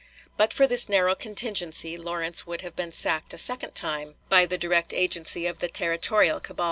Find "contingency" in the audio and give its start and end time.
1.13-1.95